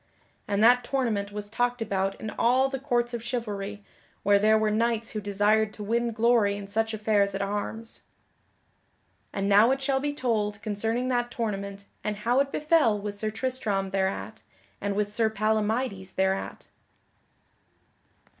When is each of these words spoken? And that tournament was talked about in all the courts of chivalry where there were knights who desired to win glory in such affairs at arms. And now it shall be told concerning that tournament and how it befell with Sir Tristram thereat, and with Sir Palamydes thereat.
And 0.47 0.63
that 0.63 0.83
tournament 0.83 1.31
was 1.31 1.47
talked 1.47 1.79
about 1.79 2.19
in 2.19 2.31
all 2.31 2.69
the 2.69 2.79
courts 2.79 3.13
of 3.13 3.23
chivalry 3.23 3.83
where 4.23 4.39
there 4.39 4.57
were 4.57 4.71
knights 4.71 5.11
who 5.11 5.21
desired 5.21 5.73
to 5.73 5.83
win 5.83 6.11
glory 6.11 6.55
in 6.57 6.65
such 6.65 6.91
affairs 6.91 7.35
at 7.35 7.41
arms. 7.43 8.01
And 9.31 9.47
now 9.47 9.69
it 9.69 9.79
shall 9.79 9.99
be 9.99 10.15
told 10.15 10.59
concerning 10.63 11.09
that 11.09 11.29
tournament 11.29 11.85
and 12.03 12.15
how 12.17 12.39
it 12.39 12.51
befell 12.51 12.97
with 12.99 13.19
Sir 13.19 13.29
Tristram 13.29 13.91
thereat, 13.91 14.41
and 14.81 14.95
with 14.95 15.13
Sir 15.13 15.29
Palamydes 15.29 16.13
thereat. 16.15 16.69